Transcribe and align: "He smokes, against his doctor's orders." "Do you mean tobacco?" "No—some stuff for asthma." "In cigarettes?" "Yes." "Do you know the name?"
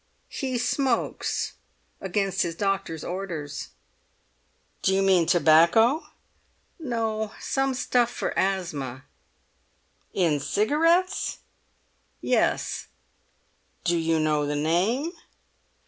"He 0.29 0.57
smokes, 0.57 1.53
against 2.01 2.41
his 2.41 2.55
doctor's 2.55 3.03
orders." 3.03 3.67
"Do 4.81 4.95
you 4.95 5.03
mean 5.03 5.27
tobacco?" 5.27 6.07
"No—some 6.79 7.75
stuff 7.75 8.09
for 8.09 8.35
asthma." 8.35 9.03
"In 10.11 10.39
cigarettes?" 10.39 11.37
"Yes." 12.19 12.87
"Do 13.83 13.95
you 13.95 14.19
know 14.19 14.47
the 14.47 14.55
name?" 14.55 15.11